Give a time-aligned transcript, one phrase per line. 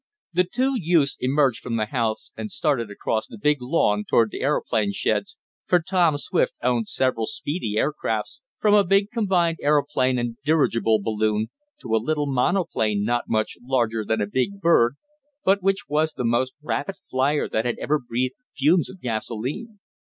[0.33, 4.41] The two youths emerged from the house and started across the big lawn toward the
[4.41, 10.37] aeroplane sheds, for Tom Swift owned several speedy aircrafts, from a big combined aeroplane and
[10.43, 11.51] dirigible balloon,
[11.81, 14.95] to a little monoplane not much larger than a big bird,
[15.45, 19.77] but which was the most rapid flier that ever breathed the fumes of gasolene.